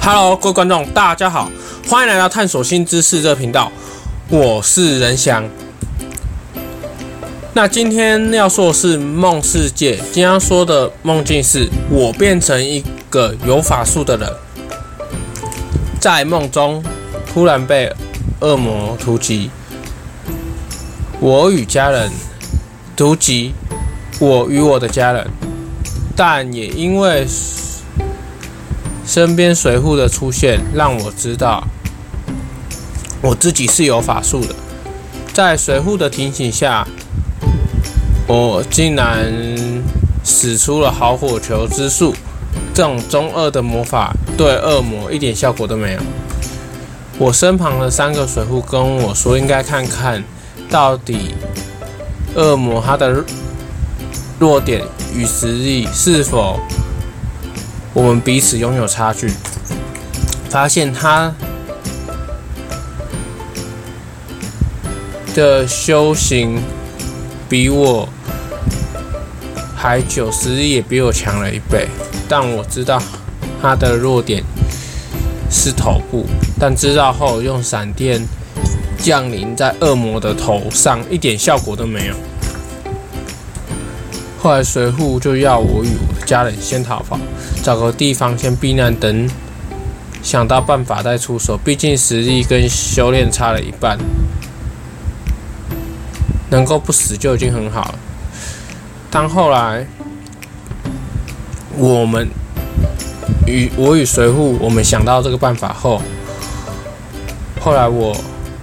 [0.00, 1.50] Hello，各位观众，大家好，
[1.88, 3.70] 欢迎来到探索新知识这个频道，
[4.30, 5.44] 我是仁翔。
[7.52, 14.32] 那今天要说的是梦世界，今天要说的梦境是我变成一个有法术的人，
[16.00, 16.82] 在梦中
[17.26, 17.92] 突然被
[18.40, 19.50] 恶魔突击，
[21.20, 22.10] 我与家人
[22.96, 23.52] 突击
[24.20, 25.26] 我与我的家人，
[26.16, 27.26] 但也因为
[29.08, 31.66] 身边随扈的出现，让我知道
[33.22, 34.54] 我自己是有法术的，
[35.32, 36.86] 在随扈的提醒下。
[38.26, 39.32] 我竟然
[40.22, 42.14] 使出了好火球之术，
[42.74, 46.00] 这种中二的魔法对恶魔一点效果都没有。
[47.16, 50.22] 我身旁的三个随扈跟我说，应该看看
[50.68, 51.34] 到底
[52.34, 53.24] 恶魔他的
[54.38, 54.82] 弱点
[55.14, 56.60] 与实力是否
[57.92, 59.30] 我们彼此拥有差距。
[60.50, 61.34] 发现他
[65.34, 66.58] 的修行
[67.48, 68.08] 比我。
[69.80, 71.86] 还久，实力也比我强了一倍，
[72.28, 73.00] 但我知道
[73.62, 74.42] 他的弱点
[75.48, 76.26] 是头部，
[76.58, 78.20] 但知道后用闪电
[78.98, 82.14] 降临在恶魔的头上，一点效果都没有。
[84.40, 85.88] 后来随扈就要我与
[86.24, 87.18] 家人先逃跑，
[87.62, 89.28] 找个地方先避难，等
[90.22, 91.58] 想到办法再出手。
[91.64, 93.98] 毕竟实力跟修炼差了一半，
[96.50, 97.98] 能够不死就已经很好了。
[99.10, 99.84] 当后来，
[101.76, 102.28] 我们
[103.44, 106.00] 与我与随扈，我们想到这个办法后，
[107.60, 108.16] 后来我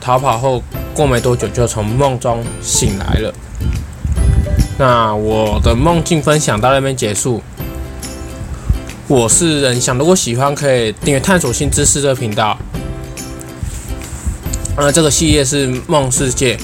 [0.00, 0.60] 逃跑后，
[0.92, 3.32] 过没多久就从梦中醒来了。
[4.80, 7.42] 那我的梦境分享到那边结束。
[9.08, 12.56] 我是人想，如果喜欢可以订阅探索新知识这频道。
[14.78, 16.58] 那这个系列是梦世界。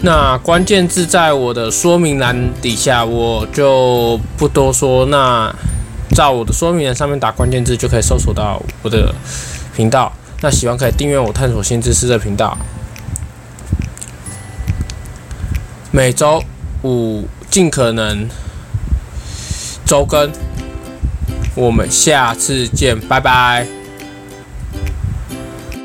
[0.00, 5.06] 那关键字在我的说明栏底下，我就不多说。
[5.06, 5.54] 那
[6.16, 9.14] 在我的说明栏上面打关键字，就可以搜索到我的
[9.76, 10.12] 频道。
[10.40, 12.58] 那喜欢可以订阅我探索新知识的频道。
[15.92, 16.42] 每周
[16.82, 18.28] 五尽可能
[19.86, 20.30] 周更。
[21.54, 23.66] 我们下次见，拜拜。